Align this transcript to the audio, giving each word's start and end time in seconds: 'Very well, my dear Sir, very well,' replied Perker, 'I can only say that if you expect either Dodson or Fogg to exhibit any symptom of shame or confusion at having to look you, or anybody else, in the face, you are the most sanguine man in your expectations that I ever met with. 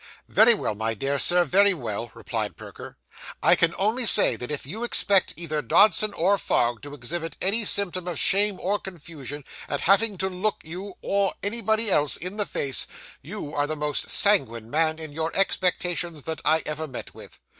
'Very 0.27 0.55
well, 0.55 0.73
my 0.73 0.95
dear 0.95 1.19
Sir, 1.19 1.43
very 1.43 1.75
well,' 1.75 2.09
replied 2.15 2.57
Perker, 2.57 2.97
'I 3.43 3.55
can 3.55 3.75
only 3.77 4.07
say 4.07 4.35
that 4.35 4.49
if 4.49 4.65
you 4.65 4.83
expect 4.83 5.31
either 5.37 5.61
Dodson 5.61 6.11
or 6.13 6.39
Fogg 6.39 6.81
to 6.81 6.95
exhibit 6.95 7.37
any 7.39 7.63
symptom 7.65 8.07
of 8.07 8.17
shame 8.17 8.59
or 8.59 8.79
confusion 8.79 9.43
at 9.69 9.81
having 9.81 10.17
to 10.17 10.27
look 10.27 10.55
you, 10.63 10.95
or 11.03 11.35
anybody 11.43 11.91
else, 11.91 12.17
in 12.17 12.37
the 12.37 12.47
face, 12.47 12.87
you 13.21 13.53
are 13.53 13.67
the 13.67 13.75
most 13.75 14.09
sanguine 14.09 14.71
man 14.71 14.97
in 14.97 15.11
your 15.11 15.31
expectations 15.35 16.23
that 16.23 16.41
I 16.43 16.63
ever 16.65 16.87
met 16.87 17.13
with. 17.13 17.39